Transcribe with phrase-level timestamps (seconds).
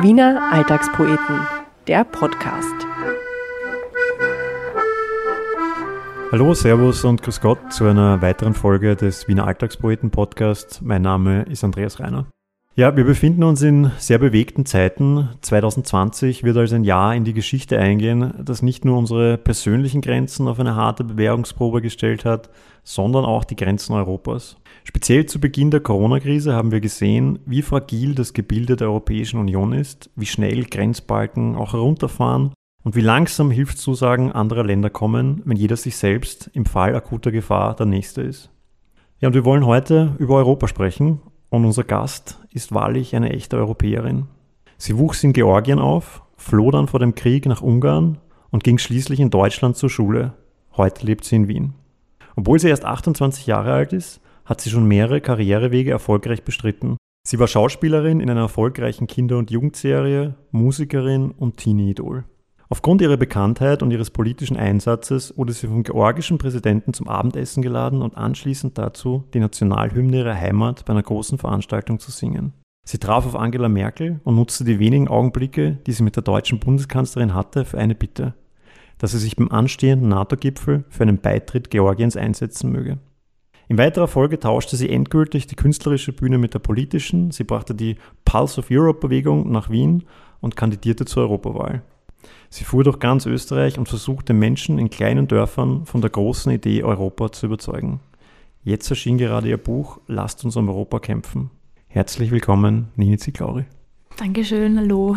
[0.00, 1.40] Wiener Alltagspoeten,
[1.88, 2.74] der Podcast.
[6.30, 10.80] Hallo, Servus und Grüß Gott zu einer weiteren Folge des Wiener Alltagspoeten Podcasts.
[10.80, 12.26] Mein Name ist Andreas Reiner.
[12.78, 15.30] Ja, wir befinden uns in sehr bewegten Zeiten.
[15.40, 20.46] 2020 wird als ein Jahr in die Geschichte eingehen, das nicht nur unsere persönlichen Grenzen
[20.46, 22.50] auf eine harte Bewährungsprobe gestellt hat,
[22.84, 24.58] sondern auch die Grenzen Europas.
[24.84, 29.72] Speziell zu Beginn der Corona-Krise haben wir gesehen, wie fragil das Gebilde der Europäischen Union
[29.72, 32.52] ist, wie schnell Grenzbalken auch herunterfahren
[32.84, 37.74] und wie langsam Hilfszusagen anderer Länder kommen, wenn jeder sich selbst im Fall akuter Gefahr
[37.74, 38.50] der Nächste ist.
[39.18, 41.20] Ja, und wir wollen heute über Europa sprechen
[41.50, 44.26] und unser Gast ist wahrlich eine echte Europäerin.
[44.76, 48.18] Sie wuchs in Georgien auf, floh dann vor dem Krieg nach Ungarn
[48.50, 50.34] und ging schließlich in Deutschland zur Schule.
[50.76, 51.74] Heute lebt sie in Wien.
[52.36, 56.96] Obwohl sie erst 28 Jahre alt ist, hat sie schon mehrere Karrierewege erfolgreich bestritten.
[57.26, 62.24] Sie war Schauspielerin in einer erfolgreichen Kinder- und Jugendserie, Musikerin und Teenie-Idol.
[62.70, 68.02] Aufgrund ihrer Bekanntheit und ihres politischen Einsatzes wurde sie vom georgischen Präsidenten zum Abendessen geladen
[68.02, 72.52] und anschließend dazu, die Nationalhymne ihrer Heimat bei einer großen Veranstaltung zu singen.
[72.84, 76.58] Sie traf auf Angela Merkel und nutzte die wenigen Augenblicke, die sie mit der deutschen
[76.60, 78.34] Bundeskanzlerin hatte, für eine Bitte,
[78.98, 82.98] dass sie sich beim anstehenden NATO-Gipfel für einen Beitritt Georgiens einsetzen möge.
[83.68, 87.96] In weiterer Folge tauschte sie endgültig die künstlerische Bühne mit der politischen, sie brachte die
[88.26, 90.04] Pulse of Europe-Bewegung nach Wien
[90.40, 91.82] und kandidierte zur Europawahl.
[92.50, 96.82] Sie fuhr durch ganz Österreich und versuchte Menschen in kleinen Dörfern von der großen Idee
[96.82, 98.00] Europa zu überzeugen.
[98.62, 101.50] Jetzt erschien gerade ihr Buch Lasst uns um Europa kämpfen.
[101.88, 103.64] Herzlich willkommen, Nini Ziklauri.
[104.16, 105.16] Dankeschön, hallo.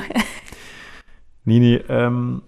[1.45, 2.41] Nini, ähm,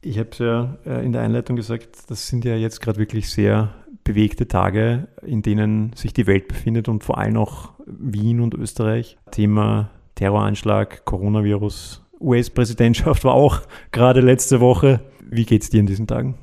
[0.00, 3.30] ich habe es ja äh, in der Einleitung gesagt, das sind ja jetzt gerade wirklich
[3.30, 8.54] sehr bewegte Tage, in denen sich die Welt befindet und vor allem auch Wien und
[8.54, 9.16] Österreich.
[9.30, 15.00] Thema Terroranschlag, Coronavirus, US-Präsidentschaft war auch gerade letzte Woche.
[15.30, 16.34] Wie geht es dir in diesen Tagen?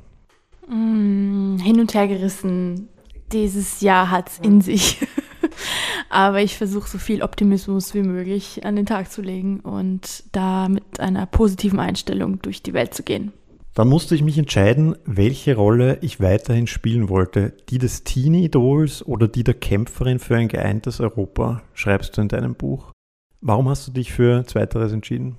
[0.68, 2.88] Mm, hin und her gerissen.
[3.32, 4.98] Dieses Jahr hat es in sich.
[6.08, 10.68] Aber ich versuche so viel Optimismus wie möglich an den Tag zu legen und da
[10.68, 13.32] mit einer positiven Einstellung durch die Welt zu gehen.
[13.74, 17.52] Dann musste ich mich entscheiden, welche Rolle ich weiterhin spielen wollte.
[17.68, 22.54] Die des Teenie-Idols oder die der Kämpferin für ein geeintes Europa, schreibst du in deinem
[22.54, 22.92] Buch.
[23.42, 25.36] Warum hast du dich für Zweiteres entschieden?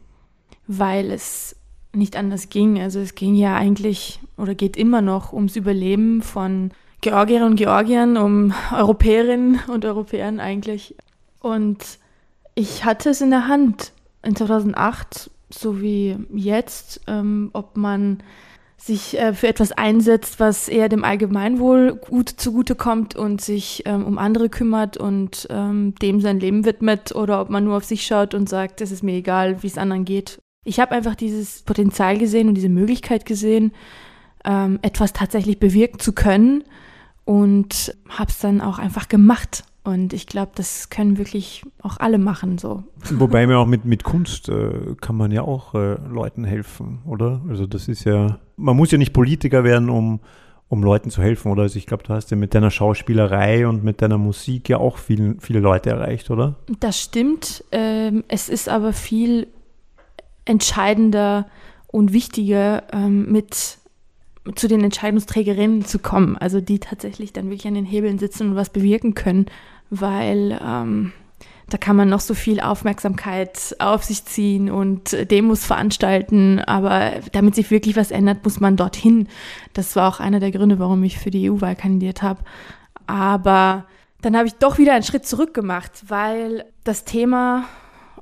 [0.68, 1.56] Weil es
[1.94, 2.80] nicht anders ging.
[2.80, 8.18] Also es ging ja eigentlich oder geht immer noch ums Überleben von Georgierinnen und Georgiern,
[8.18, 10.96] um Europäerinnen und Europäern eigentlich.
[11.40, 12.00] Und
[12.56, 13.92] ich hatte es in der Hand
[14.24, 18.24] in 2008, so wie jetzt, ähm, ob man
[18.78, 24.18] sich äh, für etwas einsetzt, was eher dem Allgemeinwohl gut zugutekommt und sich ähm, um
[24.18, 28.34] andere kümmert und ähm, dem sein Leben widmet oder ob man nur auf sich schaut
[28.34, 32.18] und sagt, es ist mir egal, wie es anderen geht ich habe einfach dieses Potenzial
[32.18, 33.72] gesehen und diese Möglichkeit gesehen,
[34.44, 36.66] ähm, etwas tatsächlich bewirken zu können
[37.24, 39.64] und habe es dann auch einfach gemacht.
[39.86, 42.84] Und ich glaube, das können wirklich auch alle machen so.
[43.12, 47.42] Wobei man auch mit, mit Kunst äh, kann man ja auch äh, Leuten helfen, oder?
[47.48, 50.20] Also das ist ja, man muss ja nicht Politiker werden, um,
[50.68, 51.62] um Leuten zu helfen, oder?
[51.62, 54.98] Also ich glaube, du hast ja mit deiner Schauspielerei und mit deiner Musik ja auch
[54.98, 56.56] viel, viele Leute erreicht, oder?
[56.82, 57.64] Das stimmt.
[57.72, 59.48] Ähm, es ist aber viel
[60.48, 61.48] entscheidender
[61.88, 63.78] und wichtiger ähm, mit
[64.56, 68.56] zu den Entscheidungsträgerinnen zu kommen, also die tatsächlich dann wirklich an den Hebeln sitzen und
[68.56, 69.48] was bewirken können,
[69.90, 71.12] weil ähm,
[71.70, 77.56] da kann man noch so viel Aufmerksamkeit auf sich ziehen und Demos veranstalten, aber damit
[77.56, 79.28] sich wirklich was ändert, muss man dorthin.
[79.74, 82.40] Das war auch einer der Gründe, warum ich für die EU-Wahl kandidiert habe.
[83.06, 83.86] Aber
[84.22, 87.66] dann habe ich doch wieder einen Schritt zurück gemacht, weil das Thema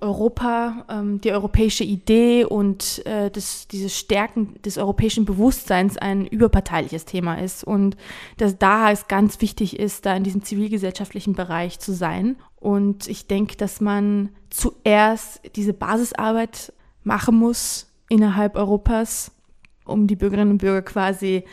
[0.02, 7.06] Europa, ähm, die europäische Idee und äh, das, dieses Stärken des europäischen Bewusstseins ein überparteiliches
[7.06, 7.98] Thema ist und
[8.38, 12.38] dass da es ganz wichtig ist, da in diesem zivilgesellschaftlichen Bereich zu sein.
[12.56, 19.32] Und ich denke, dass man zuerst diese Basisarbeit machen muss innerhalb Europas,
[19.86, 21.44] um die Bürgerinnen und Bürger quasi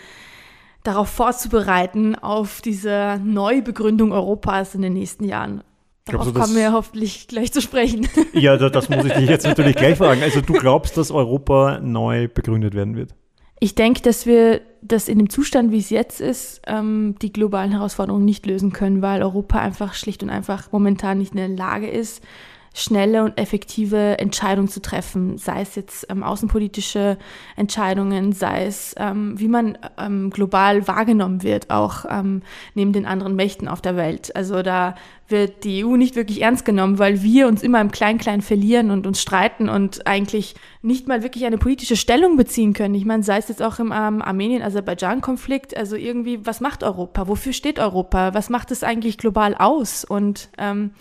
[0.82, 5.62] darauf vorzubereiten, auf diese Neubegründung Europas in den nächsten Jahren.
[6.04, 8.08] Darauf du, kommen wir hoffentlich gleich zu sprechen.
[8.34, 10.22] Ja, das muss ich dich jetzt natürlich gleich fragen.
[10.22, 13.14] Also du glaubst, dass Europa neu begründet werden wird?
[13.60, 17.70] Ich denke, dass wir das in dem Zustand, wie es jetzt ist, ähm, die globalen
[17.70, 21.88] Herausforderungen nicht lösen können, weil Europa einfach schlicht und einfach momentan nicht in der Lage
[21.88, 22.24] ist,
[22.74, 27.18] schnelle und effektive Entscheidungen zu treffen, sei es jetzt ähm, außenpolitische
[27.56, 32.42] Entscheidungen, sei es, ähm, wie man ähm, global wahrgenommen wird, auch ähm,
[32.74, 34.34] neben den anderen Mächten auf der Welt.
[34.34, 34.94] Also da
[35.28, 39.06] wird die EU nicht wirklich ernst genommen, weil wir uns immer im Klein-Klein verlieren und
[39.06, 42.94] uns streiten und eigentlich nicht mal wirklich eine politische Stellung beziehen können.
[42.94, 47.28] Ich meine, sei es jetzt auch im ähm, Armenien-Aserbaidschan-Konflikt, also irgendwie, was macht Europa?
[47.28, 48.34] Wofür steht Europa?
[48.34, 50.04] Was macht es eigentlich global aus?
[50.04, 50.92] Und ähm,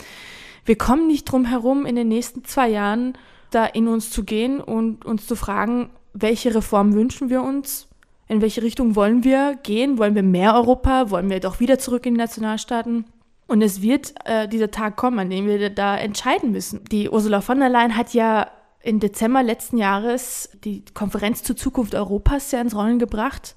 [0.64, 3.18] wir kommen nicht drum herum, in den nächsten zwei Jahren
[3.50, 7.88] da in uns zu gehen und uns zu fragen, welche Reform wünschen wir uns?
[8.28, 9.98] In welche Richtung wollen wir gehen?
[9.98, 11.10] Wollen wir mehr Europa?
[11.10, 13.04] Wollen wir doch wieder zurück in die Nationalstaaten?
[13.46, 16.84] Und es wird äh, dieser Tag kommen, an dem wir da entscheiden müssen.
[16.90, 18.50] Die Ursula von der Leyen hat ja
[18.82, 23.54] im Dezember letzten Jahres die Konferenz zur Zukunft Europas ja ins Rollen gebracht.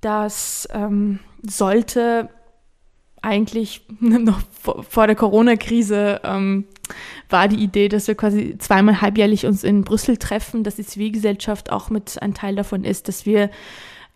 [0.00, 2.30] Das ähm, sollte
[3.22, 6.64] eigentlich noch vor der Corona-Krise ähm,
[7.28, 11.70] war die Idee, dass wir quasi zweimal halbjährlich uns in Brüssel treffen, dass die Zivilgesellschaft
[11.70, 13.50] auch mit ein Teil davon ist, dass wir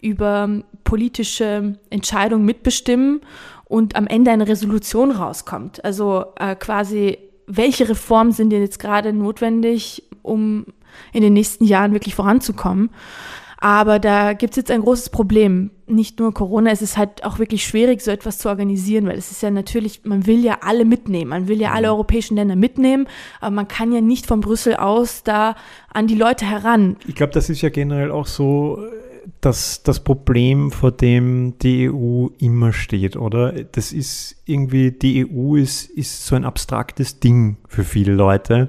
[0.00, 3.20] über politische Entscheidungen mitbestimmen
[3.64, 5.84] und am Ende eine Resolution rauskommt.
[5.84, 10.66] Also äh, quasi, welche Reformen sind denn jetzt gerade notwendig, um
[11.12, 12.90] in den nächsten Jahren wirklich voranzukommen?
[13.58, 15.70] Aber da gibt es jetzt ein großes Problem.
[15.86, 19.30] Nicht nur Corona, es ist halt auch wirklich schwierig, so etwas zu organisieren, weil es
[19.30, 21.94] ist ja natürlich, man will ja alle mitnehmen, man will ja alle mhm.
[21.94, 23.06] europäischen Länder mitnehmen,
[23.40, 25.56] aber man kann ja nicht von Brüssel aus da
[25.92, 26.96] an die Leute heran.
[27.06, 28.78] Ich glaube, das ist ja generell auch so
[29.44, 33.52] das, das Problem, vor dem die EU immer steht, oder?
[33.52, 38.68] Das ist irgendwie, die EU ist, ist so ein abstraktes Ding für viele Leute.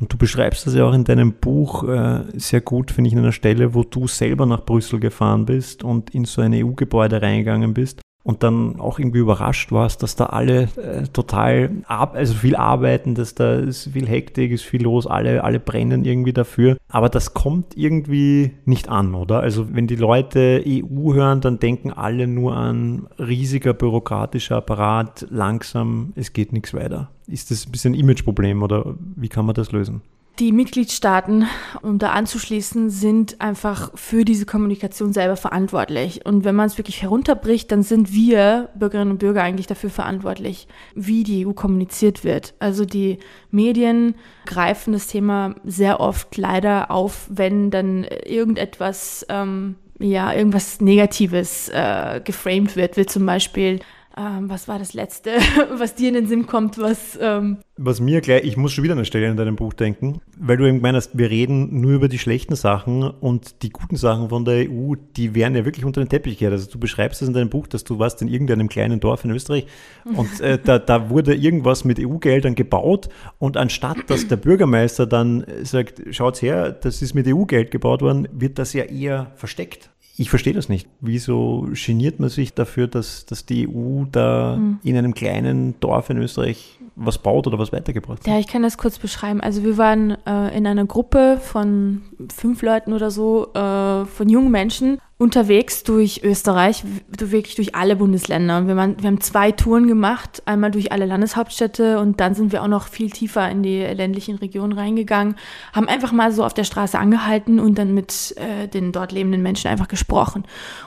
[0.00, 3.20] Und du beschreibst das ja auch in deinem Buch äh, sehr gut, finde ich, in
[3.20, 7.72] einer Stelle, wo du selber nach Brüssel gefahren bist und in so ein EU-Gebäude reingegangen
[7.72, 13.14] bist und dann auch irgendwie überrascht warst, dass da alle äh, total, also viel arbeiten,
[13.14, 16.76] dass da ist viel Hektik, ist viel los, alle, alle brennen irgendwie dafür.
[16.88, 19.38] Aber das kommt irgendwie nicht an, oder?
[19.40, 26.12] Also wenn die Leute EU hören, dann denken alle nur an riesiger bürokratischer Apparat, langsam,
[26.16, 27.10] es geht nichts weiter.
[27.28, 30.02] Ist das ein bisschen ein Imageproblem oder wie kann man das lösen?
[30.38, 31.46] Die Mitgliedstaaten,
[31.80, 36.26] um da anzuschließen, sind einfach für diese Kommunikation selber verantwortlich.
[36.26, 40.68] Und wenn man es wirklich herunterbricht, dann sind wir Bürgerinnen und Bürger eigentlich dafür verantwortlich,
[40.94, 42.52] wie die EU kommuniziert wird.
[42.58, 43.18] Also die
[43.50, 51.70] Medien greifen das Thema sehr oft leider auf, wenn dann irgendetwas, ähm, ja, irgendwas Negatives
[51.70, 53.80] äh, geframed wird, wie zum Beispiel
[54.18, 55.30] ähm, was war das Letzte,
[55.76, 57.18] was dir in den Sinn kommt, was...
[57.20, 60.22] Ähm was mir gleich, ich muss schon wieder an eine Stelle in deinem Buch denken,
[60.38, 64.30] weil du eben meinst, wir reden nur über die schlechten Sachen und die guten Sachen
[64.30, 66.52] von der EU, die werden ja wirklich unter den Teppich gekehrt.
[66.52, 69.30] Also du beschreibst es in deinem Buch, dass du warst in irgendeinem kleinen Dorf in
[69.30, 69.66] Österreich
[70.04, 75.44] und äh, da, da wurde irgendwas mit EU-Geldern gebaut und anstatt, dass der Bürgermeister dann
[75.62, 79.90] sagt, schaut's her, das ist mit EU-Geld gebaut worden, wird das ja eher versteckt.
[80.18, 80.88] Ich verstehe das nicht.
[81.00, 84.78] Wieso geniert man sich dafür, dass, dass die EU da mhm.
[84.82, 88.26] in einem kleinen Dorf in Österreich was baut oder was weitergebracht hat?
[88.26, 89.42] Ja, ich kann das kurz beschreiben.
[89.42, 92.02] Also wir waren äh, in einer Gruppe von
[92.34, 98.66] fünf Leuten oder so, äh, von jungen Menschen unterwegs durch Österreich, wirklich durch alle Bundesländer.
[98.66, 102.62] Wir, waren, wir haben zwei Touren gemacht, einmal durch alle Landeshauptstädte und dann sind wir
[102.62, 105.36] auch noch viel tiefer in die ländlichen Regionen reingegangen,
[105.74, 109.42] haben einfach mal so auf der Straße angehalten und dann mit äh, den dort lebenden
[109.42, 110.44] Menschen einfach gesprochen.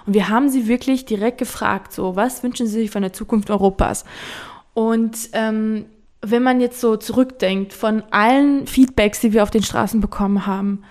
[0.07, 3.51] Und wir haben sie wirklich direkt gefragt, so, was wünschen sie sich von der Zukunft
[3.51, 4.06] Europas?
[4.73, 5.85] Und ähm,
[6.21, 10.83] wenn man jetzt so zurückdenkt von allen Feedbacks, die wir auf den Straßen bekommen haben,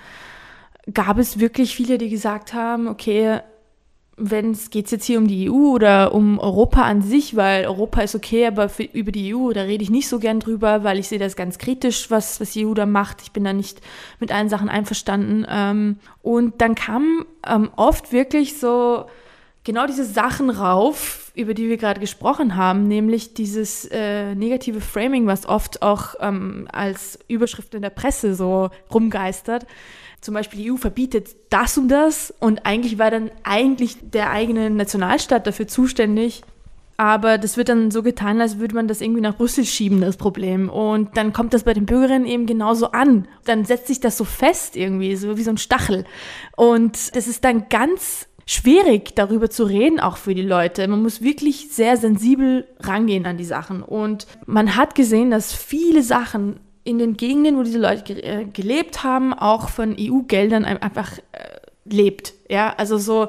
[0.93, 3.41] gab es wirklich viele, die gesagt haben, okay,
[4.19, 8.03] wenn es geht jetzt hier um die EU oder um Europa an sich, weil Europa
[8.03, 10.99] ist okay, aber für, über die EU, da rede ich nicht so gern drüber, weil
[10.99, 13.23] ich sehe das ganz kritisch, was, was die EU da macht.
[13.23, 13.81] Ich bin da nicht
[14.19, 15.47] mit allen Sachen einverstanden.
[15.49, 19.05] Ähm, und dann kamen ähm, oft wirklich so
[19.69, 25.27] genau diese Sachen rauf, über die wir gerade gesprochen haben, nämlich dieses äh, negative Framing,
[25.27, 29.67] was oft auch ähm, als Überschrift in der Presse so rumgeistert
[30.21, 34.69] zum Beispiel die EU verbietet das und das und eigentlich war dann eigentlich der eigene
[34.69, 36.43] Nationalstaat dafür zuständig.
[36.97, 40.17] Aber das wird dann so getan, als würde man das irgendwie nach Brüssel schieben, das
[40.17, 40.69] Problem.
[40.69, 43.29] Und dann kommt das bei den Bürgerinnen eben genauso an.
[43.45, 46.05] Dann setzt sich das so fest irgendwie, so wie so ein Stachel.
[46.57, 50.89] Und das ist dann ganz schwierig, darüber zu reden, auch für die Leute.
[50.89, 53.83] Man muss wirklich sehr sensibel rangehen an die Sachen.
[53.83, 58.45] Und man hat gesehen, dass viele Sachen in den Gegenden, wo diese Leute ge äh,
[58.47, 62.33] gelebt haben, auch von EU-Geldern einfach äh, lebt.
[62.49, 63.29] Ja, also so,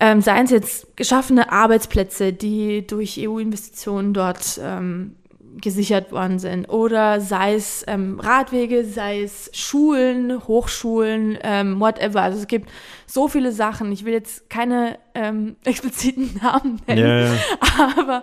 [0.00, 5.16] ähm, seien es jetzt geschaffene Arbeitsplätze, die durch EU-Investitionen dort ähm,
[5.60, 12.22] gesichert worden sind oder sei es ähm, Radwege, sei es Schulen, Hochschulen, ähm, whatever.
[12.22, 12.68] Also es gibt
[13.06, 13.90] so viele Sachen.
[13.92, 17.92] Ich will jetzt keine ähm, expliziten Namen nennen, ja, ja.
[17.98, 18.22] aber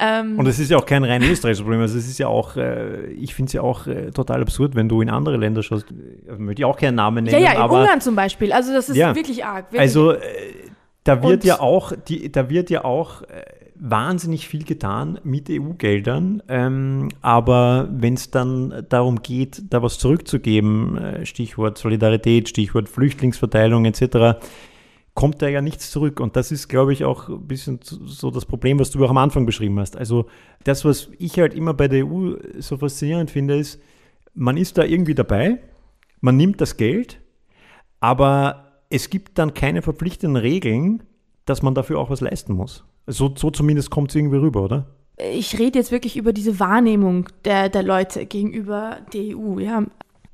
[0.00, 1.80] ähm, und es ist ja auch kein rein österreichisches Problem.
[1.80, 4.88] Also es ist ja auch, äh, ich finde es ja auch äh, total absurd, wenn
[4.88, 5.86] du in andere Länder schaust.
[6.28, 7.42] Also möchte ich auch keinen Namen nennen.
[7.42, 8.52] Ja, ja, in aber, Ungarn zum Beispiel.
[8.52, 9.72] Also das ist ja, wirklich arg.
[9.72, 9.80] Wirklich.
[9.80, 10.20] Also äh,
[11.04, 13.26] da wird und, ja auch, die, da wird ja auch äh,
[13.78, 20.96] wahnsinnig viel getan mit EU-Geldern, ähm, aber wenn es dann darum geht, da was zurückzugeben,
[20.96, 24.38] äh, Stichwort Solidarität, Stichwort Flüchtlingsverteilung etc.,
[25.14, 26.20] kommt da ja nichts zurück.
[26.20, 29.16] Und das ist, glaube ich, auch ein bisschen so das Problem, was du auch am
[29.16, 29.96] Anfang beschrieben hast.
[29.96, 30.26] Also
[30.64, 33.80] das, was ich halt immer bei der EU so faszinierend finde, ist,
[34.34, 35.58] man ist da irgendwie dabei,
[36.20, 37.20] man nimmt das Geld,
[37.98, 41.02] aber es gibt dann keine verpflichtenden Regeln,
[41.46, 42.84] dass man dafür auch was leisten muss.
[43.06, 44.86] So, so zumindest kommt es irgendwie rüber, oder?
[45.16, 49.58] Ich rede jetzt wirklich über diese Wahrnehmung der, der Leute gegenüber der EU.
[49.58, 49.84] Ja.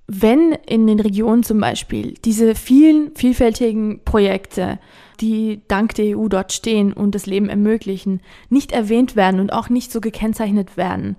[0.09, 4.81] Wenn in den Regionen zum Beispiel diese vielen vielfältigen Projekte,
[5.21, 9.69] die dank der EU dort stehen und das Leben ermöglichen, nicht erwähnt werden und auch
[9.69, 11.17] nicht so gekennzeichnet werden,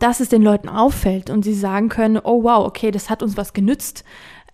[0.00, 3.36] dass es den Leuten auffällt und sie sagen können, oh wow, okay, das hat uns
[3.36, 4.04] was genützt,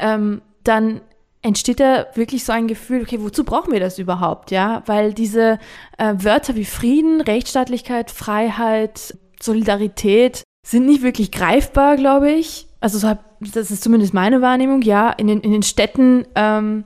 [0.01, 1.01] ähm, dann
[1.49, 4.83] entsteht da wirklich so ein Gefühl, okay, wozu brauchen wir das überhaupt, ja?
[4.87, 5.59] Weil diese
[5.97, 12.67] äh, Wörter wie Frieden, Rechtsstaatlichkeit, Freiheit, Solidarität sind nicht wirklich greifbar, glaube ich.
[12.81, 15.11] Also so das ist zumindest meine Wahrnehmung, ja.
[15.11, 16.85] In den, in den Städten ähm,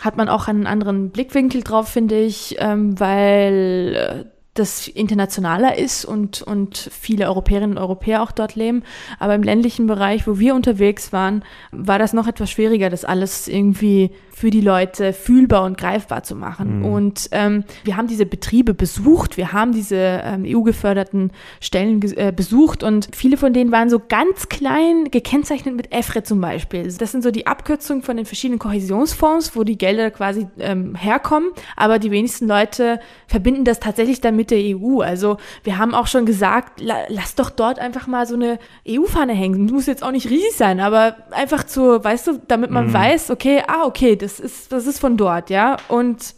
[0.00, 6.04] hat man auch einen anderen Blickwinkel drauf, finde ich, ähm, weil äh, das internationaler ist
[6.04, 8.84] und, und viele Europäerinnen und Europäer auch dort leben.
[9.18, 13.48] Aber im ländlichen Bereich, wo wir unterwegs waren, war das noch etwas schwieriger, das alles
[13.48, 16.78] irgendwie für die Leute fühlbar und greifbar zu machen.
[16.78, 16.84] Mhm.
[16.86, 22.82] Und ähm, wir haben diese Betriebe besucht, wir haben diese ähm, EU-geförderten Stellen äh, besucht
[22.82, 26.90] und viele von denen waren so ganz klein gekennzeichnet mit EFRE zum Beispiel.
[26.90, 31.50] Das sind so die Abkürzungen von den verschiedenen Kohäsionsfonds, wo die Gelder quasi ähm, herkommen.
[31.76, 35.00] Aber die wenigsten Leute verbinden das tatsächlich dann mit der EU.
[35.00, 39.32] Also wir haben auch schon gesagt, la lass doch dort einfach mal so eine EU-Fahne
[39.32, 39.66] hängen.
[39.66, 42.94] Muss jetzt auch nicht riesig sein, aber einfach zu, weißt du, damit man mhm.
[42.94, 45.76] weiß, okay, ah, okay, das ist, das ist von dort, ja.
[45.88, 46.34] Und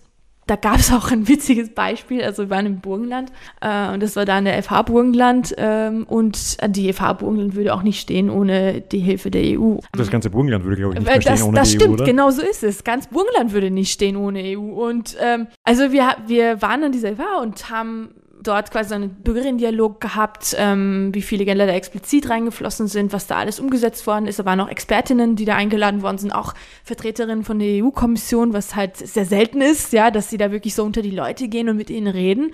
[0.52, 2.22] da gab es auch ein witziges Beispiel.
[2.22, 3.32] Also wir waren im Burgenland
[3.62, 7.72] äh, und das war da in der FH Burgenland ähm, und die FH Burgenland würde
[7.72, 9.78] auch nicht stehen ohne die Hilfe der EU.
[9.92, 11.94] Das ganze Burgenland würde, glaube ich, nicht äh, das, stehen ohne das die stimmt, EU,
[11.94, 12.04] oder?
[12.04, 12.84] genau so ist es.
[12.84, 14.60] Ganz Burgenland würde nicht stehen ohne EU.
[14.86, 18.10] Und ähm, also wir, wir waren an dieser FH und haben
[18.42, 23.36] dort quasi einen Bürgerinnen-Dialog gehabt, ähm, wie viele Gelder da explizit reingeflossen sind, was da
[23.36, 24.38] alles umgesetzt worden ist.
[24.38, 28.74] Da waren auch Expertinnen, die da eingeladen worden sind, auch Vertreterinnen von der EU-Kommission, was
[28.74, 31.76] halt sehr selten ist, ja, dass sie da wirklich so unter die Leute gehen und
[31.76, 32.52] mit ihnen reden.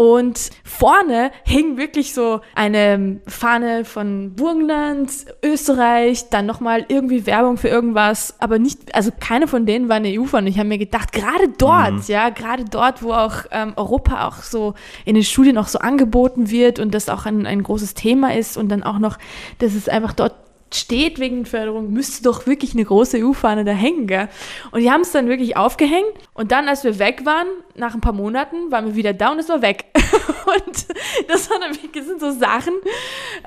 [0.00, 5.10] Und vorne hing wirklich so eine Fahne von Burgenland,
[5.44, 10.18] Österreich, dann nochmal irgendwie Werbung für irgendwas, aber nicht, also keine von denen war eine
[10.18, 10.48] EU-Fahne.
[10.48, 12.02] Ich habe mir gedacht, gerade dort, mhm.
[12.06, 14.72] ja, gerade dort, wo auch ähm, Europa auch so
[15.04, 18.56] in den Studien auch so angeboten wird und das auch ein, ein großes Thema ist
[18.56, 19.18] und dann auch noch,
[19.58, 20.39] dass es einfach dort
[20.74, 24.28] steht wegen Förderung, müsste doch wirklich eine große EU-Fahne da hängen, gell?
[24.70, 28.00] Und die haben es dann wirklich aufgehängt und dann, als wir weg waren, nach ein
[28.00, 29.86] paar Monaten, waren wir wieder da und es war weg.
[29.94, 30.86] und
[31.28, 32.74] das, waren, das sind so Sachen,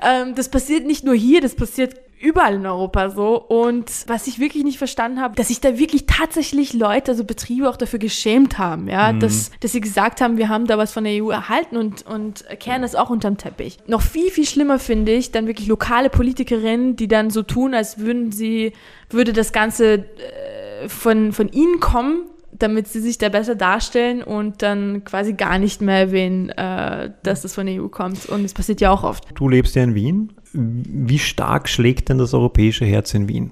[0.02, 3.40] ähm, das passiert nicht nur hier, das passiert überall in Europa so.
[3.40, 7.68] Und was ich wirklich nicht verstanden habe, dass sich da wirklich tatsächlich Leute, also Betriebe
[7.68, 9.20] auch dafür geschämt haben, ja, mhm.
[9.20, 12.44] dass, dass sie gesagt haben, wir haben da was von der EU erhalten und, und
[12.58, 13.78] kehren das auch unterm Teppich.
[13.86, 17.98] Noch viel, viel schlimmer finde ich dann wirklich lokale Politikerinnen, die dann so tun, als
[17.98, 18.72] würden sie,
[19.10, 22.26] würde das Ganze äh, von, von ihnen kommen,
[22.58, 27.42] damit sie sich da besser darstellen und dann quasi gar nicht mehr erwähnen, äh, dass
[27.42, 28.26] das von der EU kommt.
[28.26, 29.24] Und es passiert ja auch oft.
[29.34, 30.32] Du lebst ja in Wien.
[30.52, 33.50] Wie stark schlägt denn das europäische Herz in Wien?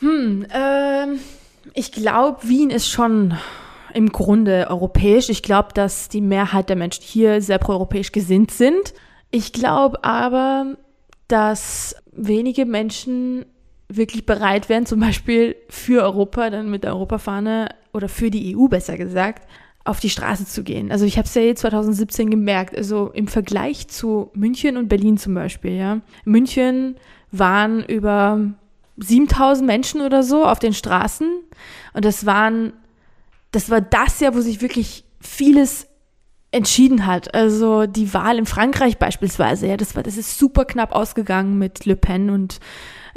[0.00, 1.18] Hm, ähm,
[1.72, 3.34] ich glaube, Wien ist schon
[3.94, 5.30] im Grunde europäisch.
[5.30, 8.92] Ich glaube, dass die Mehrheit der Menschen hier sehr proeuropäisch gesinnt sind.
[9.30, 10.76] Ich glaube aber,
[11.26, 13.46] dass wenige Menschen
[13.88, 18.68] wirklich bereit wären, zum Beispiel für Europa, dann mit der Europafahne oder für die EU
[18.68, 19.48] besser gesagt,
[19.84, 20.92] auf die Straße zu gehen.
[20.92, 25.34] Also ich habe es ja 2017 gemerkt, also im Vergleich zu München und Berlin zum
[25.34, 26.00] Beispiel, ja.
[26.24, 26.96] München
[27.30, 28.52] waren über
[28.98, 31.30] 7000 Menschen oder so auf den Straßen
[31.94, 32.74] und das waren,
[33.50, 35.86] das war das Jahr, wo sich wirklich vieles
[36.50, 37.34] entschieden hat.
[37.34, 41.84] Also die Wahl in Frankreich beispielsweise, ja, das war, das ist super knapp ausgegangen mit
[41.84, 42.60] Le Pen und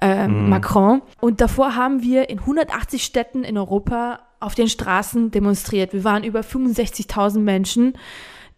[0.01, 0.49] äh, mm.
[0.49, 1.01] Macron.
[1.21, 5.93] Und davor haben wir in 180 Städten in Europa auf den Straßen demonstriert.
[5.93, 7.93] Wir waren über 65.000 Menschen,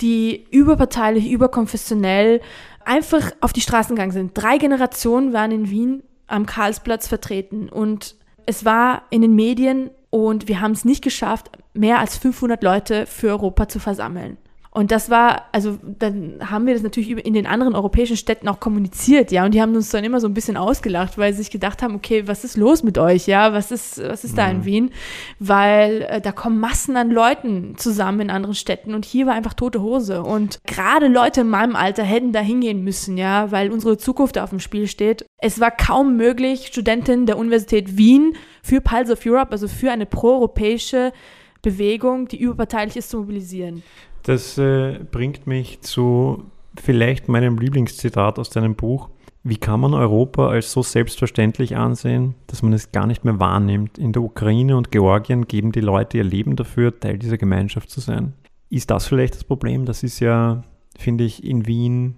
[0.02, 2.42] die überparteilich, überkonfessionell
[2.86, 4.32] einfach auf die Straßen gegangen sind.
[4.34, 10.48] Drei Generationen waren in Wien am Karlsplatz vertreten und es war in den Medien und
[10.48, 14.38] wir haben es nicht geschafft, mehr als 500 Leute für Europa zu versammeln.
[14.74, 18.60] Und das war, also dann haben wir das natürlich in den anderen europäischen Städten auch
[18.60, 21.52] kommuniziert, ja, und die haben uns dann immer so ein bisschen ausgelacht, weil sie sich
[21.52, 24.60] gedacht haben, okay, was ist los mit euch, ja, was ist, was ist da in
[24.60, 24.66] mhm.
[24.66, 24.92] Wien?
[25.38, 29.54] Weil äh, da kommen Massen an Leuten zusammen in anderen Städten und hier war einfach
[29.54, 30.24] tote Hose.
[30.24, 34.50] Und gerade Leute in meinem Alter hätten da hingehen müssen, ja, weil unsere Zukunft auf
[34.50, 35.24] dem Spiel steht.
[35.38, 40.08] Es war kaum möglich, Studentin der Universität Wien für Pulse of Europe, also für eine
[40.08, 41.14] proeuropäische
[41.62, 43.84] Bewegung, die überparteilich ist, zu mobilisieren.
[44.24, 46.46] Das äh, bringt mich zu
[46.82, 49.10] vielleicht meinem Lieblingszitat aus deinem Buch.
[49.44, 53.98] Wie kann man Europa als so selbstverständlich ansehen, dass man es gar nicht mehr wahrnimmt?
[53.98, 58.00] In der Ukraine und Georgien geben die Leute ihr Leben dafür, Teil dieser Gemeinschaft zu
[58.00, 58.34] sein.
[58.70, 59.84] Ist das vielleicht das Problem?
[59.84, 60.64] Das ist ja,
[60.98, 62.16] finde ich, in Wien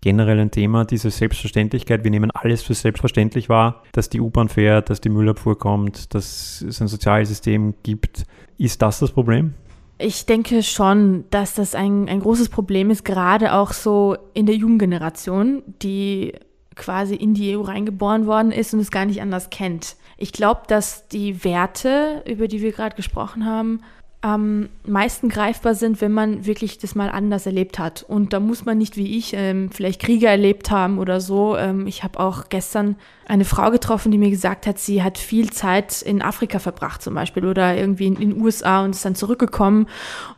[0.00, 2.04] generell ein Thema, diese Selbstverständlichkeit.
[2.04, 6.62] Wir nehmen alles für selbstverständlich wahr, dass die U-Bahn fährt, dass die Müllabfuhr kommt, dass
[6.62, 8.24] es ein Sozialsystem gibt.
[8.56, 9.54] Ist das das Problem?
[10.02, 14.56] Ich denke schon, dass das ein, ein großes Problem ist, gerade auch so in der
[14.56, 16.32] Jugendgeneration, die
[16.74, 19.96] quasi in die EU reingeboren worden ist und es gar nicht anders kennt.
[20.16, 23.82] Ich glaube, dass die Werte, über die wir gerade gesprochen haben,
[24.22, 28.02] am meisten greifbar sind, wenn man wirklich das mal anders erlebt hat.
[28.02, 31.56] Und da muss man nicht wie ich ähm, vielleicht Kriege erlebt haben oder so.
[31.56, 32.96] Ähm, ich habe auch gestern
[33.26, 37.14] eine Frau getroffen, die mir gesagt hat, sie hat viel Zeit in Afrika verbracht zum
[37.14, 39.86] Beispiel oder irgendwie in den USA und ist dann zurückgekommen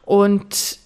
[0.04, 0.78] und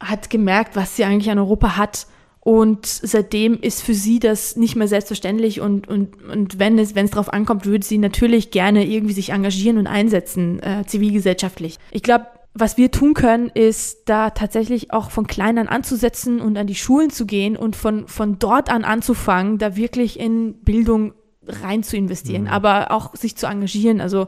[0.00, 2.08] hat gemerkt, was sie eigentlich an Europa hat.
[2.40, 7.04] Und seitdem ist für sie das nicht mehr selbstverständlich und, und, und wenn es, wenn
[7.04, 11.78] es darauf ankommt, würde sie natürlich gerne irgendwie sich engagieren und einsetzen, äh, zivilgesellschaftlich.
[11.90, 16.56] Ich glaube, was wir tun können, ist da tatsächlich auch von klein an anzusetzen und
[16.56, 21.14] an die Schulen zu gehen und von, von dort an anzufangen, da wirklich in Bildung
[21.46, 22.48] rein zu investieren, mhm.
[22.48, 24.00] aber auch sich zu engagieren.
[24.00, 24.26] Also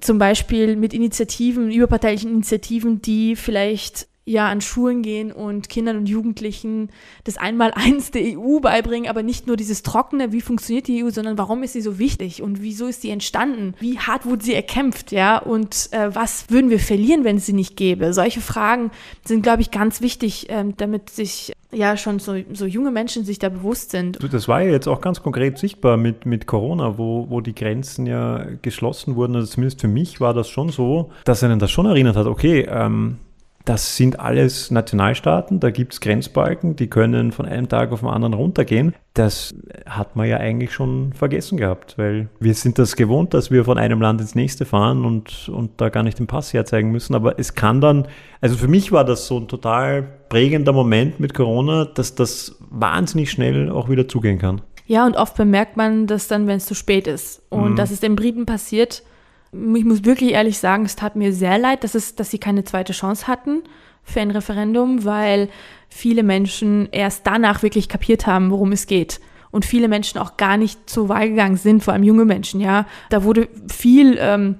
[0.00, 6.08] zum Beispiel mit Initiativen, überparteilichen Initiativen, die vielleicht ja an Schulen gehen und Kindern und
[6.08, 6.90] Jugendlichen
[7.22, 11.38] das Einmaleins der EU beibringen, aber nicht nur dieses Trockene, wie funktioniert die EU, sondern
[11.38, 13.74] warum ist sie so wichtig und wieso ist sie entstanden?
[13.78, 15.38] Wie hart wurde sie erkämpft, ja?
[15.38, 18.12] Und äh, was würden wir verlieren, wenn es sie nicht gäbe?
[18.12, 18.90] Solche Fragen
[19.24, 23.38] sind, glaube ich, ganz wichtig, ähm, damit sich ja schon so, so junge Menschen sich
[23.38, 24.18] da bewusst sind.
[24.32, 28.06] Das war ja jetzt auch ganz konkret sichtbar mit, mit Corona, wo, wo die Grenzen
[28.06, 29.36] ja geschlossen wurden.
[29.36, 32.66] Also zumindest für mich war das schon so, dass einen das schon erinnert hat, okay,
[32.68, 33.18] ähm,
[33.66, 38.08] das sind alles Nationalstaaten, da gibt es Grenzbalken, die können von einem Tag auf den
[38.08, 38.94] anderen runtergehen.
[39.12, 43.64] Das hat man ja eigentlich schon vergessen gehabt, weil wir sind das gewohnt, dass wir
[43.64, 47.16] von einem Land ins nächste fahren und, und da gar nicht den Pass herzeigen müssen.
[47.16, 48.06] Aber es kann dann,
[48.40, 53.32] also für mich war das so ein total prägender Moment mit Corona, dass das wahnsinnig
[53.32, 54.62] schnell auch wieder zugehen kann.
[54.86, 57.42] Ja, und oft bemerkt man das dann, wenn es zu spät ist.
[57.48, 57.76] Und mhm.
[57.76, 59.02] das ist den Briten passiert
[59.52, 62.64] ich muss wirklich ehrlich sagen, es tat mir sehr leid, dass, es, dass sie keine
[62.64, 63.62] zweite Chance hatten
[64.02, 65.48] für ein Referendum, weil
[65.88, 69.20] viele Menschen erst danach wirklich kapiert haben, worum es geht.
[69.50, 72.86] Und viele Menschen auch gar nicht zur Wahl gegangen sind, vor allem junge Menschen, ja.
[73.10, 74.56] Da wurde viel ähm,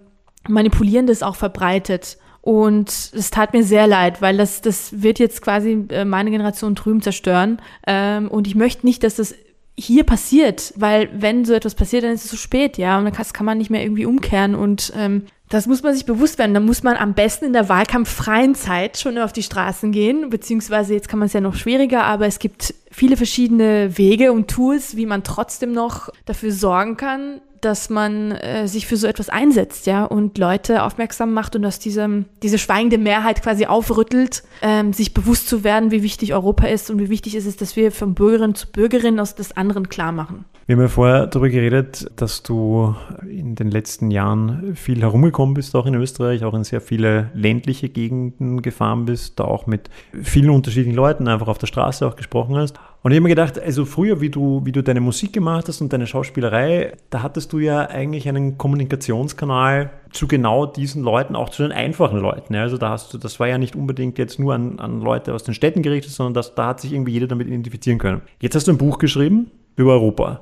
[0.49, 2.18] Manipulierendes auch verbreitet.
[2.40, 6.77] Und es tat mir sehr leid, weil das, das wird jetzt quasi äh, meine Generation
[6.77, 7.61] drüben zerstören.
[7.87, 9.35] Ähm, und ich möchte nicht, dass das
[9.79, 13.35] hier passiert, weil wenn so etwas passiert, dann ist es zu spät, ja, und das
[13.35, 16.55] kann man nicht mehr irgendwie umkehren und ähm, das muss man sich bewusst werden.
[16.55, 20.95] Da muss man am besten in der wahlkampffreien Zeit schon auf die Straßen gehen, beziehungsweise
[20.95, 24.97] jetzt kann man es ja noch schwieriger, aber es gibt viele verschiedene Wege und Tools,
[24.97, 29.87] wie man trotzdem noch dafür sorgen kann, dass man äh, sich für so etwas einsetzt,
[29.87, 35.13] ja, und Leute aufmerksam macht und dass diese, diese schweigende Mehrheit quasi aufrüttelt, ähm, sich
[35.13, 38.15] bewusst zu werden, wie wichtig Europa ist und wie wichtig ist es, dass wir von
[38.15, 40.45] Bürgerin zu Bürgerin aus des anderen klar machen.
[40.67, 42.97] Wir haben ja vorher darüber geredet, dass du
[43.29, 47.89] in den letzten Jahren viel herumgekommen bist, auch in Österreich, auch in sehr viele ländliche
[47.89, 49.91] Gegenden gefahren bist, da auch mit
[50.23, 52.81] vielen unterschiedlichen Leuten einfach auf der Straße auch gesprochen hast.
[53.07, 55.81] Und ich habe mir gedacht, also früher, wie du, wie du deine Musik gemacht hast
[55.81, 61.51] und deine Schauspielerei, da hattest du ja eigentlich einen Kommunikationskanal zu genau diesen Leuten, auch
[61.51, 62.57] zu den einfachen Leuten.
[62.57, 65.45] Also da hast du, das war ja nicht unbedingt jetzt nur an, an Leute aus
[65.45, 68.23] den Städten gerichtet, sondern das, da hat sich irgendwie jeder damit identifizieren können.
[68.40, 70.40] Jetzt hast du ein Buch geschrieben über Europa.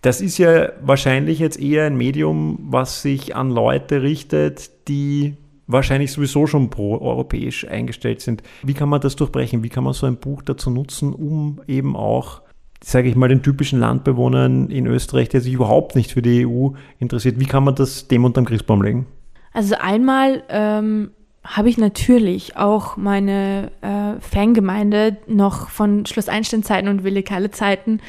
[0.00, 5.34] Das ist ja wahrscheinlich jetzt eher ein Medium, was sich an Leute richtet, die
[5.66, 8.42] wahrscheinlich sowieso schon pro-europäisch eingestellt sind.
[8.62, 9.62] Wie kann man das durchbrechen?
[9.62, 12.42] Wie kann man so ein Buch dazu nutzen, um eben auch,
[12.82, 16.70] sage ich mal, den typischen Landbewohnern in Österreich, der sich überhaupt nicht für die EU
[16.98, 19.06] interessiert, wie kann man das dem unterm Christbaum legen?
[19.52, 21.10] Also einmal ähm,
[21.42, 28.00] habe ich natürlich auch meine äh, Fangemeinde noch von Schloss Einstein-Zeiten und Wille Kalle-Zeiten,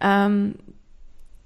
[0.00, 0.54] ähm,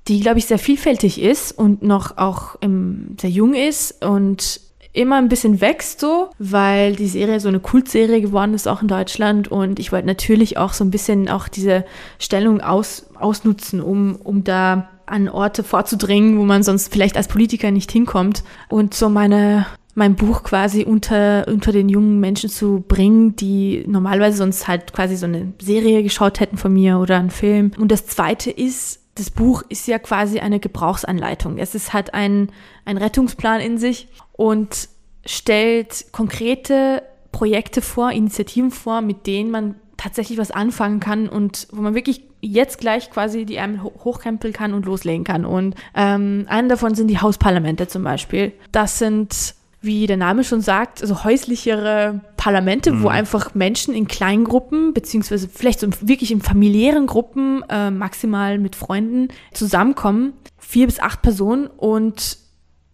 [0.09, 4.61] die, glaube ich, sehr vielfältig ist und noch auch im, sehr jung ist und
[4.99, 8.89] immer ein bisschen wächst so, weil die Serie so eine Kultserie geworden ist, auch in
[8.89, 9.49] Deutschland.
[9.49, 11.85] Und ich wollte natürlich auch so ein bisschen auch diese
[12.19, 17.71] Stellung aus, ausnutzen, um, um da an Orte vorzudringen, wo man sonst vielleicht als Politiker
[17.71, 18.43] nicht hinkommt.
[18.69, 24.39] Und so meine, mein Buch quasi unter, unter den jungen Menschen zu bringen, die normalerweise
[24.39, 27.71] sonst halt quasi so eine Serie geschaut hätten von mir oder einen Film.
[27.79, 31.59] Und das zweite ist, das Buch ist ja quasi eine Gebrauchsanleitung.
[31.59, 32.51] Es ist, hat einen,
[32.85, 34.09] einen Rettungsplan in sich
[34.39, 34.89] und
[35.27, 41.83] stellt konkrete Projekte vor, Initiativen vor, mit denen man tatsächlich was anfangen kann und wo
[41.83, 45.45] man wirklich jetzt gleich quasi die Ärmel hochkrempeln kann und loslegen kann.
[45.45, 48.53] Und ähm, einen davon sind die Hausparlamente zum Beispiel.
[48.71, 53.03] Das sind wie der Name schon sagt, also häuslichere Parlamente, mhm.
[53.03, 58.59] wo einfach Menschen in kleinen Gruppen, beziehungsweise vielleicht so wirklich in familiären Gruppen, äh, maximal
[58.59, 60.33] mit Freunden zusammenkommen.
[60.59, 62.39] Vier bis acht Personen und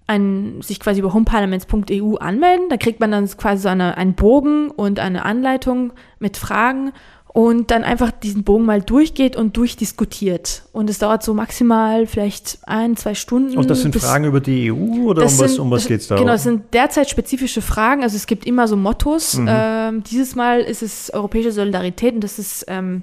[0.07, 2.69] ein, sich quasi über homeparlaments.eu anmelden.
[2.69, 6.93] Da kriegt man dann quasi so eine, einen Bogen und eine Anleitung mit Fragen
[7.35, 10.63] und dann einfach diesen Bogen mal durchgeht und durchdiskutiert.
[10.73, 13.59] Und es dauert so maximal vielleicht ein, zwei Stunden.
[13.59, 16.17] Und das sind Fragen über die EU oder um was, um was geht es da?
[16.17, 18.05] Genau, es sind derzeit spezifische Fragen.
[18.05, 19.37] Also es gibt immer so Mottos.
[19.37, 19.49] Mhm.
[19.51, 23.03] Ähm, dieses Mal ist es europäische Solidarität und das ist, ähm,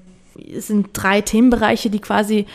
[0.56, 2.46] es sind drei Themenbereiche, die quasi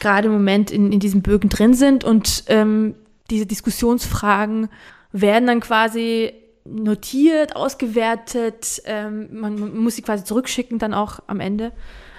[0.00, 2.02] gerade im Moment in, in diesen Bögen drin sind.
[2.02, 2.94] Und ähm,
[3.30, 4.68] diese Diskussionsfragen
[5.12, 6.32] werden dann quasi
[6.64, 8.82] notiert, ausgewertet.
[8.86, 11.72] Ähm, man, man, muss sie quasi zurückschicken dann auch am Ende.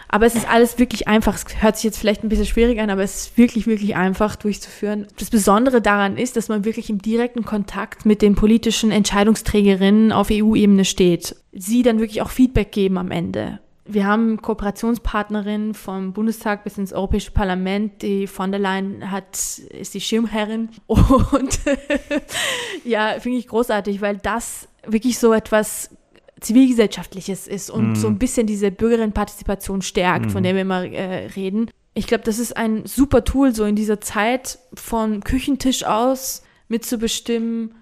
[0.09, 1.35] Aber es ist alles wirklich einfach.
[1.35, 4.37] Es hört sich jetzt vielleicht ein bisschen schwierig an, aber es ist wirklich, wirklich einfach
[4.37, 5.07] durchzuführen.
[5.19, 10.29] Das Besondere daran ist, dass man wirklich im direkten Kontakt mit den politischen Entscheidungsträgerinnen auf
[10.31, 11.35] EU-Ebene steht.
[11.51, 16.93] Sie dann wirklich auch Feedback geben am Ende wir haben Kooperationspartnerinnen vom Bundestag bis ins
[16.93, 18.01] Europäische Parlament.
[18.01, 20.69] Die von der Leyen hat, ist die Schirmherrin.
[20.87, 21.59] Und
[22.83, 25.89] ja, finde ich großartig, weil das wirklich so etwas
[26.39, 27.95] zivilgesellschaftliches ist und mm.
[27.95, 30.29] so ein bisschen diese Bürgerinnenpartizipation stärkt, mm.
[30.29, 31.71] von der wir immer äh, reden.
[31.95, 37.73] Ich glaube, das ist ein super Tool, so in dieser Zeit von Küchentisch aus mitzubestimmen,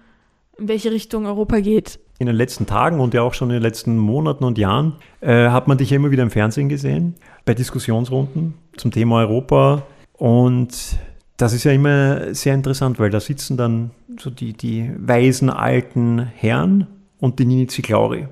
[0.56, 3.62] in welche Richtung Europa geht in den letzten Tagen und ja auch schon in den
[3.62, 8.54] letzten Monaten und Jahren äh, hat man dich immer wieder im Fernsehen gesehen, bei Diskussionsrunden
[8.76, 9.82] zum Thema Europa.
[10.14, 10.98] Und
[11.36, 16.20] das ist ja immer sehr interessant, weil da sitzen dann so die, die weisen alten
[16.20, 16.86] Herren
[17.20, 18.28] und die Nini Ziclauri.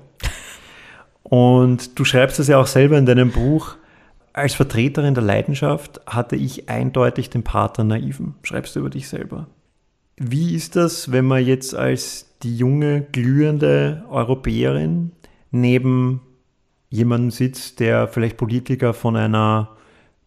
[1.21, 3.75] Und du schreibst das ja auch selber in deinem Buch.
[4.33, 9.47] Als Vertreterin der Leidenschaft hatte ich eindeutig den Pater Naiven, schreibst du über dich selber.
[10.17, 15.11] Wie ist das, wenn man jetzt als die junge, glühende Europäerin
[15.51, 16.21] neben
[16.89, 19.75] jemandem sitzt, der vielleicht Politiker von einer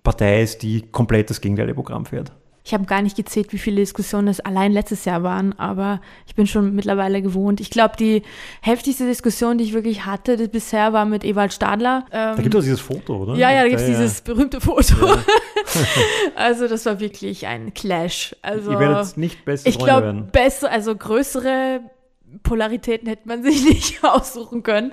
[0.03, 2.33] Partei ist, die komplett das gegenteilige Programm fährt?
[2.69, 6.35] Ich habe gar nicht gezählt, wie viele Diskussionen es allein letztes Jahr waren, aber ich
[6.35, 7.63] bin schon mittlerweile gewohnt.
[7.63, 8.23] Ich glaube, die
[8.61, 12.05] heftigste Diskussion, die ich wirklich hatte bisher, war mit Ewald Stadler.
[12.13, 13.37] Ähm, da gibt es dieses Foto, oder?
[13.37, 15.07] Ja, ja, da gibt es ja, dieses berühmte Foto.
[15.07, 15.17] Ja.
[16.37, 18.37] also das war wirklich ein Clash.
[18.43, 21.81] Also, Ihr werdet nicht beste Ich glaube, besser, also größere
[22.43, 24.93] Polaritäten hätte man sich nicht aussuchen können.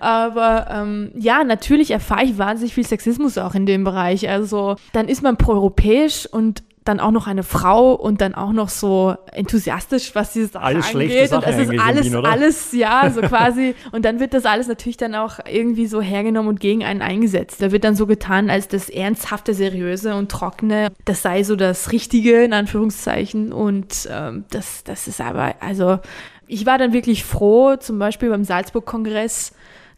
[0.00, 4.28] Aber ähm, ja, natürlich erfahre ich wahnsinnig viel Sexismus auch in dem Bereich.
[4.28, 8.68] Also dann ist man proeuropäisch und dann auch noch eine Frau und dann auch noch
[8.68, 11.28] so enthusiastisch, was diese Sache alles angeht.
[11.28, 13.74] Sache und es ist alles, alles, ja, so quasi.
[13.92, 17.60] und dann wird das alles natürlich dann auch irgendwie so hergenommen und gegen einen eingesetzt.
[17.60, 21.92] Da wird dann so getan, als das ernsthafte, seriöse und trockene, das sei so das
[21.92, 23.52] Richtige, in Anführungszeichen.
[23.52, 25.98] Und ähm, das, das ist aber, also
[26.46, 29.52] ich war dann wirklich froh, zum Beispiel beim Salzburg-Kongress,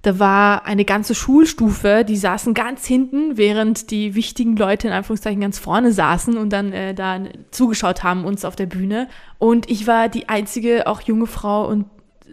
[0.08, 5.42] da war eine ganze Schulstufe, die saßen ganz hinten, während die wichtigen Leute in Anführungszeichen
[5.42, 9.08] ganz vorne saßen und dann äh, da zugeschaut haben uns auf der Bühne.
[9.36, 11.84] Und ich war die einzige, auch junge Frau und,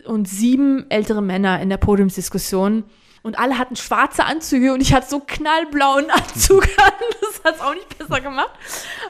[0.06, 2.86] und sieben ältere Männer in der Podiumsdiskussion
[3.26, 6.94] und alle hatten schwarze Anzüge und ich hatte so knallblauen Anzug an.
[7.22, 8.52] Das hat es auch nicht besser gemacht.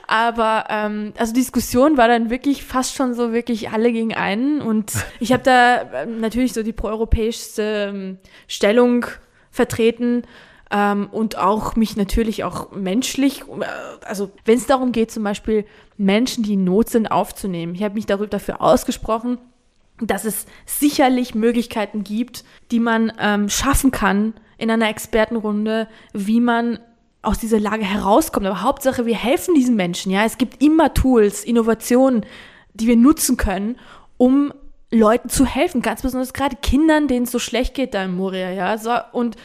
[0.08, 4.62] Aber ähm, also die Diskussion war dann wirklich fast schon so wirklich alle gegen einen.
[4.62, 9.06] Und ich habe da ähm, natürlich so die proeuropäischste ähm, Stellung
[9.52, 10.24] vertreten.
[10.72, 13.66] Ähm, und auch mich natürlich auch menschlich, äh,
[14.06, 15.66] also wenn es darum geht, zum Beispiel
[15.98, 17.76] Menschen, die in Not sind, aufzunehmen.
[17.76, 19.40] Ich habe mich darüber dafür ausgesprochen,
[20.00, 26.80] dass es sicherlich Möglichkeiten gibt, die man ähm, schaffen kann in einer Expertenrunde, wie man
[27.22, 28.46] aus dieser Lage herauskommt.
[28.46, 30.12] Aber Hauptsache, wir helfen diesen Menschen.
[30.12, 32.26] Ja, es gibt immer Tools, Innovationen,
[32.74, 33.78] die wir nutzen können,
[34.18, 34.54] um
[34.92, 38.52] Leuten zu helfen, ganz besonders gerade Kindern, denen es so schlecht geht da in Moria,
[38.52, 38.78] ja.
[38.78, 39.36] So, und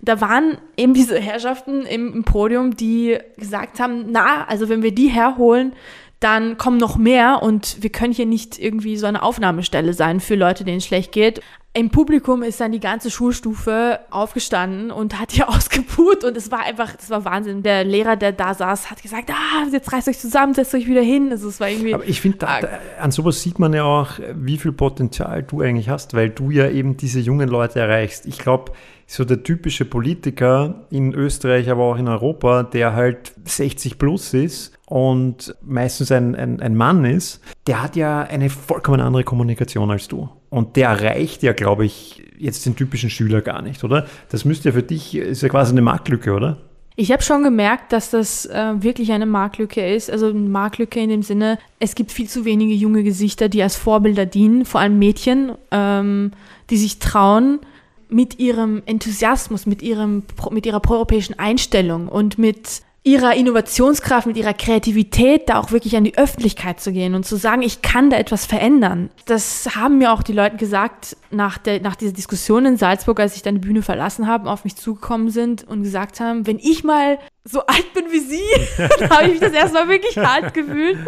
[0.00, 4.92] da waren eben diese Herrschaften im, im Podium, die gesagt haben, na, also wenn wir
[4.92, 5.74] die herholen,
[6.22, 10.34] dann kommen noch mehr und wir können hier nicht irgendwie so eine Aufnahmestelle sein für
[10.34, 11.40] Leute, denen es schlecht geht.
[11.74, 16.60] Im Publikum ist dann die ganze Schulstufe aufgestanden und hat hier ausgebuht und es war
[16.60, 17.62] einfach, das war Wahnsinn.
[17.62, 21.00] Der Lehrer, der da saß, hat gesagt, ah, jetzt reißt euch zusammen, setzt euch wieder
[21.00, 21.28] hin.
[21.30, 21.94] Also es war irgendwie.
[21.94, 22.46] Aber ich finde,
[23.00, 26.68] an sowas sieht man ja auch, wie viel Potenzial du eigentlich hast, weil du ja
[26.68, 28.26] eben diese jungen Leute erreichst.
[28.26, 28.72] Ich glaube,
[29.06, 34.74] so der typische Politiker in Österreich, aber auch in Europa, der halt 60 plus ist
[34.86, 40.08] und meistens ein, ein, ein Mann ist, der hat ja eine vollkommen andere Kommunikation als
[40.08, 40.28] du.
[40.52, 44.06] Und der erreicht ja, glaube ich, jetzt den typischen Schüler gar nicht, oder?
[44.28, 46.58] Das müsste ja für dich, ist ja quasi eine Marktlücke, oder?
[46.94, 50.10] Ich habe schon gemerkt, dass das äh, wirklich eine Marktlücke ist.
[50.10, 53.76] Also eine Marktlücke in dem Sinne, es gibt viel zu wenige junge Gesichter, die als
[53.76, 56.32] Vorbilder dienen, vor allem Mädchen, ähm,
[56.68, 57.60] die sich trauen,
[58.10, 64.54] mit ihrem Enthusiasmus, mit, ihrem, mit ihrer proeuropäischen Einstellung und mit ihrer Innovationskraft, mit ihrer
[64.54, 68.16] Kreativität da auch wirklich an die Öffentlichkeit zu gehen und zu sagen, ich kann da
[68.16, 69.10] etwas verändern.
[69.24, 73.34] Das haben mir auch die Leute gesagt nach, der, nach dieser Diskussion in Salzburg, als
[73.34, 76.84] ich dann die Bühne verlassen habe, auf mich zugekommen sind und gesagt haben, wenn ich
[76.84, 78.40] mal so alt bin wie sie,
[79.00, 80.98] dann habe ich mich das erstmal wirklich hart gefühlt,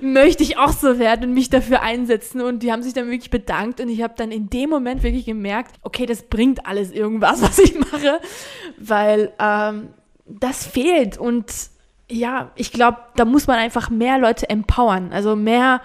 [0.00, 2.42] möchte ich auch so werden und mich dafür einsetzen.
[2.42, 5.26] Und die haben sich dann wirklich bedankt und ich habe dann in dem Moment wirklich
[5.26, 8.20] gemerkt, okay, das bringt alles irgendwas, was ich mache,
[8.78, 9.88] weil ähm,
[10.38, 11.18] das fehlt.
[11.18, 11.52] Und
[12.08, 15.80] ja, ich glaube, da muss man einfach mehr Leute empowern, also mehr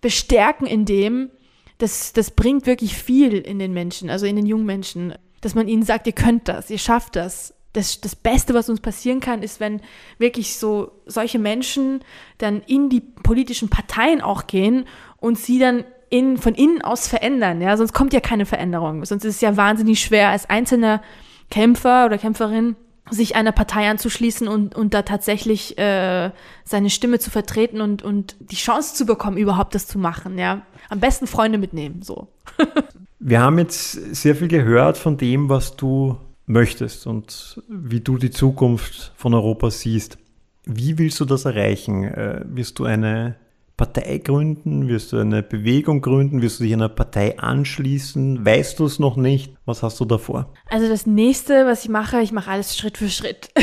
[0.00, 1.30] bestärken in dem.
[1.78, 5.68] Das, das bringt wirklich viel in den Menschen, also in den jungen Menschen, dass man
[5.68, 7.54] ihnen sagt, ihr könnt das, ihr schafft das.
[7.72, 9.80] Das, das Beste, was uns passieren kann, ist, wenn
[10.18, 12.00] wirklich so solche Menschen
[12.38, 14.86] dann in die politischen Parteien auch gehen
[15.18, 17.62] und sie dann in, von innen aus verändern.
[17.62, 19.04] Ja, sonst kommt ja keine Veränderung.
[19.04, 21.00] Sonst ist es ja wahnsinnig schwer als einzelner
[21.48, 22.74] Kämpfer oder Kämpferin
[23.10, 26.30] sich einer Partei anzuschließen und, und da tatsächlich äh,
[26.64, 30.62] seine Stimme zu vertreten und, und die Chance zu bekommen, überhaupt das zu machen, ja.
[30.88, 32.28] Am besten Freunde mitnehmen, so.
[33.18, 38.30] Wir haben jetzt sehr viel gehört von dem, was du möchtest und wie du die
[38.30, 40.18] Zukunft von Europa siehst.
[40.64, 42.04] Wie willst du das erreichen?
[42.04, 43.36] Äh, wirst du eine
[43.80, 44.88] Partei gründen?
[44.88, 46.42] Wirst du eine Bewegung gründen?
[46.42, 48.44] Wirst du dich einer Partei anschließen?
[48.44, 49.54] Weißt du es noch nicht?
[49.64, 50.52] Was hast du davor?
[50.68, 53.48] Also das nächste, was ich mache, ich mache alles Schritt für Schritt.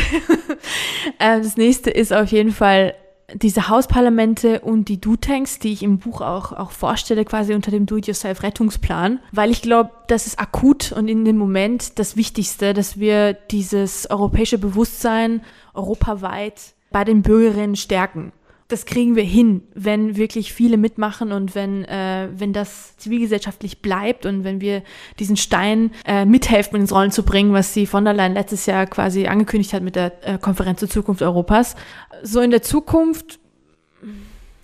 [1.20, 2.94] Ähm, das nächste ist auf jeden Fall
[3.34, 7.86] diese Hausparlamente und die Do-Tanks, die ich im Buch auch, auch vorstelle, quasi unter dem
[7.86, 13.34] Do-it-yourself-Rettungsplan, weil ich glaube, das ist akut und in dem Moment das Wichtigste, dass wir
[13.34, 15.42] dieses europäische Bewusstsein
[15.74, 18.34] europaweit bei den Bürgerinnen stärken
[18.68, 24.26] das kriegen wir hin, wenn wirklich viele mitmachen und wenn, äh, wenn das zivilgesellschaftlich bleibt
[24.26, 24.84] und wenn wir
[25.20, 28.86] diesen Stein äh, mithelfen, ins Rollen zu bringen, was sie von der Leyen letztes Jahr
[28.86, 31.76] quasi angekündigt hat mit der äh, Konferenz zur Zukunft Europas.
[32.24, 33.40] So in der Zukunft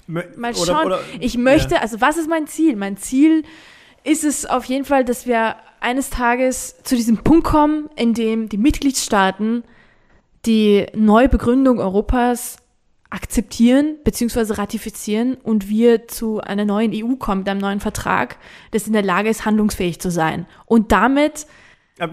[0.08, 0.86] mal schauen.
[0.86, 1.82] Oder, oder, ich möchte, ja.
[1.82, 2.76] also was ist mein Ziel?
[2.76, 3.44] Mein Ziel
[4.04, 8.50] ist es auf jeden Fall, dass wir eines Tages zu diesem Punkt kommen, in dem
[8.50, 9.64] die Mitgliedstaaten
[10.46, 12.58] die Neubegründung Europas
[13.14, 14.54] akzeptieren bzw.
[14.54, 18.38] ratifizieren und wir zu einer neuen EU kommen, mit einem neuen Vertrag,
[18.72, 20.48] das in der Lage ist, handlungsfähig zu sein.
[20.66, 21.46] Und damit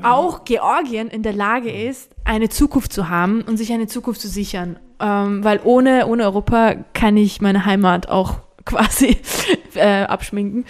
[0.03, 4.29] auch Georgien in der Lage ist, eine Zukunft zu haben und sich eine Zukunft zu
[4.29, 4.79] sichern.
[5.01, 9.17] Ähm, weil ohne, ohne Europa kann ich meine Heimat auch quasi
[9.75, 10.67] äh, abschminken,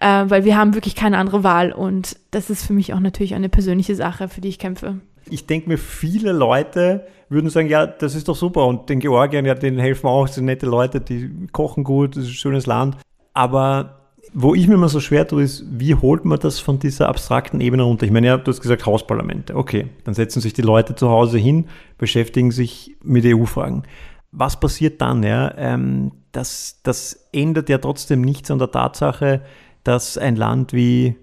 [0.00, 3.34] äh, weil wir haben wirklich keine andere Wahl und das ist für mich auch natürlich
[3.34, 5.00] eine persönliche Sache, für die ich kämpfe.
[5.28, 8.66] Ich denke mir, viele Leute würden sagen, ja, das ist doch super.
[8.66, 12.30] Und den Georgiern, ja, denen helfen auch, sind nette Leute, die kochen gut, das ist
[12.30, 12.96] ein schönes Land.
[13.34, 13.96] Aber
[14.32, 17.60] wo ich mir immer so schwer tue, ist, wie holt man das von dieser abstrakten
[17.60, 18.06] Ebene runter?
[18.06, 19.54] Ich meine, ja, du hast gesagt Hausparlamente.
[19.54, 21.66] Okay, dann setzen sich die Leute zu Hause hin,
[21.98, 23.84] beschäftigen sich mit EU-Fragen.
[24.32, 25.22] Was passiert dann?
[25.22, 25.54] Ja?
[25.56, 29.42] Ähm, das, das ändert ja trotzdem nichts an der Tatsache,
[29.84, 31.16] dass ein Land wie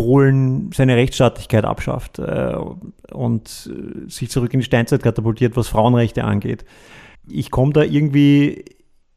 [0.00, 2.56] Polen seine Rechtsstaatlichkeit abschafft äh,
[3.12, 3.70] und
[4.06, 6.64] sich zurück in die Steinzeit katapultiert, was Frauenrechte angeht.
[7.28, 8.64] Ich komme da irgendwie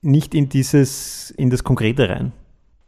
[0.02, 2.34] nicht in dieses, in das Konkrete rein.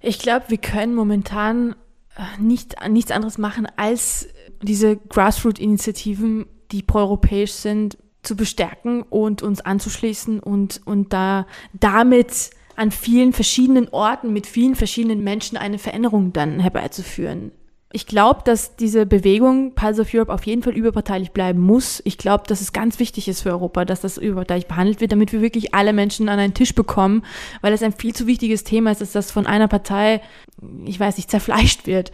[0.01, 1.73] Ich glaube, wir können momentan
[2.17, 4.27] äh, nicht, nichts anderes machen, als
[4.61, 12.91] diese Grassroot-Initiativen, die proeuropäisch sind, zu bestärken und uns anzuschließen und, und da damit an
[12.91, 17.53] vielen verschiedenen Orten mit vielen verschiedenen Menschen eine Veränderung dann herbeizuführen
[17.91, 22.01] Ich glaube, dass diese Bewegung Pulse of Europe auf jeden Fall überparteilich bleiben muss.
[22.03, 25.31] Ich glaube, dass es ganz wichtig ist für Europa, dass das überparteilich behandelt wird, damit
[25.31, 27.23] wir wirklich alle Menschen an einen Tisch bekommen,
[27.61, 30.21] weil es ein viel zu wichtiges Thema ist, dass das von einer Partei,
[30.83, 32.11] ich weiß nicht, zerfleischt wird.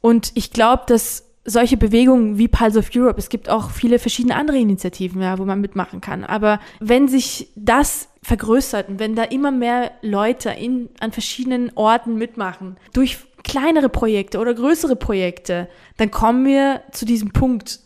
[0.00, 4.36] Und ich glaube, dass solche Bewegungen wie Pulse of Europe, es gibt auch viele verschiedene
[4.36, 6.24] andere Initiativen, ja, wo man mitmachen kann.
[6.24, 12.16] Aber wenn sich das vergrößert und wenn da immer mehr Leute in, an verschiedenen Orten
[12.16, 17.80] mitmachen, durch kleinere Projekte oder größere Projekte, dann kommen wir zu diesem Punkt,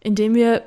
[0.00, 0.62] in dem wir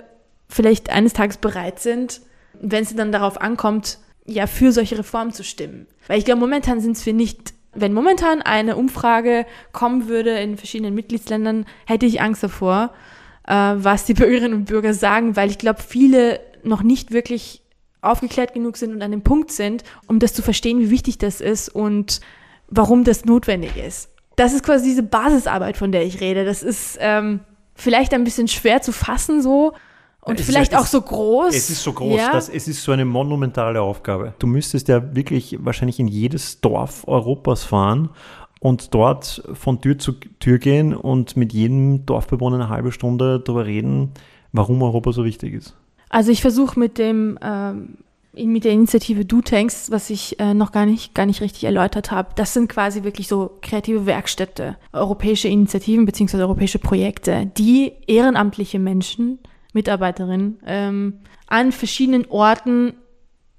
[0.50, 2.22] vielleicht eines Tages bereit sind,
[2.54, 5.88] wenn es dann darauf ankommt, ja, für solche Reformen zu stimmen.
[6.08, 10.58] Weil ich glaube, momentan sind es wir nicht, wenn momentan eine Umfrage kommen würde in
[10.58, 12.94] verschiedenen Mitgliedsländern, hätte ich Angst davor,
[13.48, 17.62] äh, was die Bürgerinnen und Bürger sagen, weil ich glaube, viele noch nicht wirklich
[18.02, 21.42] aufgeklärt genug sind und an dem Punkt sind, um das zu verstehen, wie wichtig das
[21.42, 22.22] ist und
[22.68, 26.46] warum das notwendig ist das ist quasi diese Basisarbeit, von der ich rede.
[26.46, 27.42] Das ist ähm,
[27.76, 29.74] vielleicht ein bisschen schwer zu fassen so
[30.22, 31.54] und es vielleicht ist, auch so groß.
[31.54, 32.32] Es ist so groß, ja.
[32.32, 34.34] dass es ist so eine monumentale Aufgabe.
[34.40, 38.10] Du müsstest ja wirklich wahrscheinlich in jedes Dorf Europas fahren
[38.60, 43.66] und dort von Tür zu Tür gehen und mit jedem Dorfbewohner eine halbe Stunde darüber
[43.66, 44.12] reden,
[44.54, 45.76] warum Europa so wichtig ist.
[46.10, 47.98] Also ich versuche mit dem ähm,
[48.36, 52.12] mit der Initiative Du Tanks, was ich äh, noch gar nicht, gar nicht richtig erläutert
[52.12, 56.38] habe, das sind quasi wirklich so kreative Werkstätte, europäische Initiativen bzw.
[56.38, 59.40] europäische Projekte, die ehrenamtliche Menschen,
[59.74, 62.94] Mitarbeiterinnen ähm, an verschiedenen Orten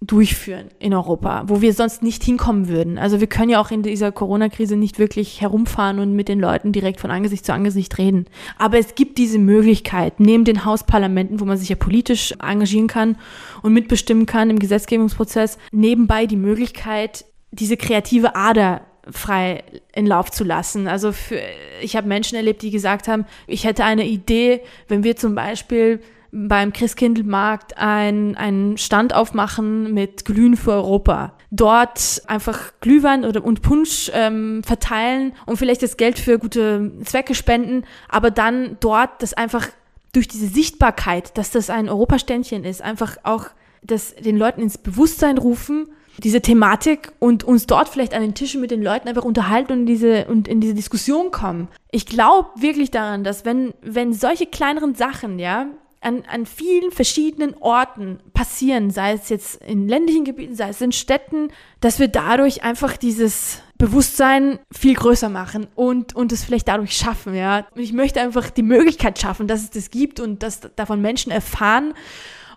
[0.07, 2.99] durchführen in Europa, wo wir sonst nicht hinkommen würden.
[2.99, 6.73] Also wir können ja auch in dieser Corona-Krise nicht wirklich herumfahren und mit den Leuten
[6.73, 8.27] direkt von Angesicht zu Angesicht reden.
[8.59, 13.17] Aber es gibt diese Möglichkeit, neben den Hausparlamenten, wo man sich ja politisch engagieren kann
[13.63, 19.65] und mitbestimmen kann im Gesetzgebungsprozess, nebenbei die Möglichkeit, diese kreative Ader frei
[19.95, 20.89] in Lauf zu lassen.
[20.89, 21.41] Also für,
[21.83, 26.01] ich habe Menschen erlebt, die gesagt haben, ich hätte eine Idee, wenn wir zum Beispiel
[26.35, 31.35] beim Christkindlmarkt ein, einen Stand aufmachen mit Glühen für Europa.
[31.53, 37.37] Dort einfach Glühwein oder und Punsch ähm, verteilen und vielleicht das Geld für gute Zwecke
[37.37, 39.69] spenden, aber dann dort das einfach
[40.13, 43.47] durch diese Sichtbarkeit, dass das ein Europaständchen ist, einfach auch
[43.83, 45.87] das den Leuten ins Bewusstsein rufen,
[46.19, 49.87] diese Thematik und uns dort vielleicht an den Tischen mit den Leuten einfach unterhalten und
[49.87, 51.69] diese, und in diese Diskussion kommen.
[51.91, 55.67] Ich glaube wirklich daran, dass wenn, wenn solche kleineren Sachen, ja,
[56.05, 60.93] an, an vielen verschiedenen Orten passieren, sei es jetzt in ländlichen Gebieten, sei es in
[60.93, 61.49] Städten,
[61.81, 67.35] dass wir dadurch einfach dieses Bewusstsein viel größer machen und, und es vielleicht dadurch schaffen,
[67.35, 67.67] ja.
[67.75, 71.33] Und ich möchte einfach die Möglichkeit schaffen, dass es das gibt und dass davon Menschen
[71.33, 71.95] erfahren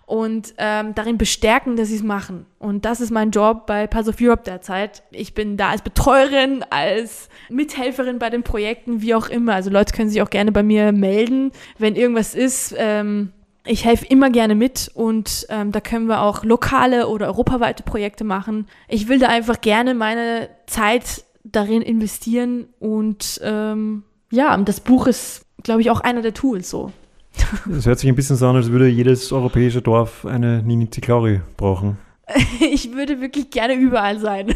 [0.08, 2.46] und ähm, darin bestärken, dass sie es machen.
[2.58, 5.02] Und das ist mein Job bei Pass of Europe derzeit.
[5.10, 9.54] Ich bin da als Betreuerin, als Mithelferin bei den Projekten, wie auch immer.
[9.54, 12.74] Also Leute können sich auch gerne bei mir melden, wenn irgendwas ist.
[12.78, 13.32] Ähm,
[13.68, 18.24] ich helfe immer gerne mit und ähm, da können wir auch lokale oder europaweite Projekte
[18.24, 18.66] machen.
[18.88, 25.42] Ich will da einfach gerne meine Zeit darin investieren und ähm, ja, das Buch ist,
[25.62, 26.92] glaube ich, auch einer der Tools so.
[27.66, 31.40] Das hört sich ein bisschen so an, als würde jedes europäische Dorf eine Nini Ziklauri
[31.56, 31.98] brauchen.
[32.60, 34.54] ich würde wirklich gerne überall sein.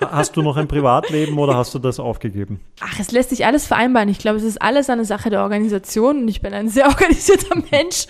[0.00, 2.60] Hast du noch ein Privatleben oder hast du das aufgegeben?
[2.80, 4.08] Ach, es lässt sich alles vereinbaren.
[4.08, 7.56] Ich glaube, es ist alles eine Sache der Organisation und ich bin ein sehr organisierter
[7.70, 8.06] Mensch.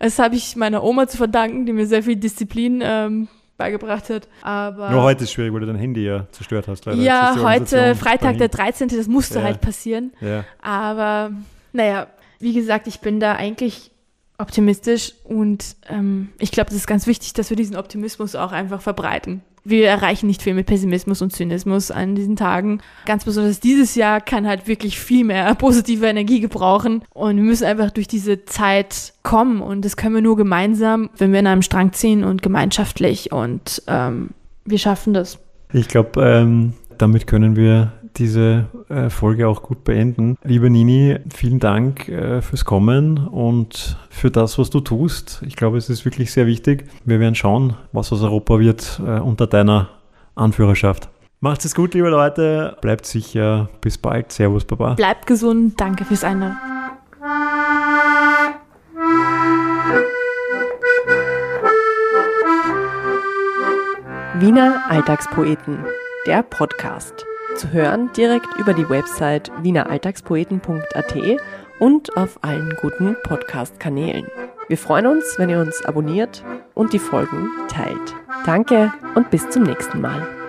[0.00, 4.28] Das habe ich meiner Oma zu verdanken, die mir sehr viel Disziplin ähm, beigebracht hat.
[4.42, 6.86] Aber Nur heute ist schwierig, weil du dein Handy ja zerstört hast.
[6.86, 7.00] Leider.
[7.00, 9.44] Ja, heute, Freitag der 13., das musste ja.
[9.44, 10.12] halt passieren.
[10.22, 10.44] Ja.
[10.62, 11.32] Aber
[11.72, 12.06] naja,
[12.38, 13.90] wie gesagt, ich bin da eigentlich
[14.38, 18.80] optimistisch und ähm, ich glaube, es ist ganz wichtig, dass wir diesen Optimismus auch einfach
[18.80, 22.80] verbreiten wir erreichen nicht viel mit Pessimismus und Zynismus an diesen Tagen.
[23.06, 27.02] Ganz besonders dieses Jahr kann halt wirklich viel mehr positive Energie gebrauchen.
[27.12, 29.60] Und wir müssen einfach durch diese Zeit kommen.
[29.60, 33.32] Und das können wir nur gemeinsam, wenn wir in einem Strang ziehen und gemeinschaftlich.
[33.32, 34.30] Und ähm,
[34.64, 35.38] wir schaffen das.
[35.72, 40.36] Ich glaube, ähm, damit können wir diese äh, Folge auch gut beenden.
[40.42, 45.42] Liebe Nini, vielen Dank äh, fürs Kommen und für das, was du tust.
[45.46, 46.84] Ich glaube, es ist wirklich sehr wichtig.
[47.04, 49.88] Wir werden schauen, was aus Europa wird äh, unter deiner
[50.34, 51.08] Anführerschaft.
[51.40, 52.76] Macht es gut, liebe Leute.
[52.82, 53.70] Bleibt sicher.
[53.80, 54.30] Bis bald.
[54.30, 54.94] Servus, Baba.
[54.94, 55.80] Bleibt gesund.
[55.80, 56.56] Danke fürs Einladen.
[64.38, 65.84] Wiener Alltagspoeten,
[66.26, 67.26] der Podcast
[67.60, 71.14] zu hören direkt über die Website wieneralltagspoeten.at
[71.78, 74.26] und auf allen guten Podcast-Kanälen.
[74.68, 76.42] Wir freuen uns, wenn ihr uns abonniert
[76.74, 78.14] und die Folgen teilt.
[78.46, 80.39] Danke und bis zum nächsten Mal.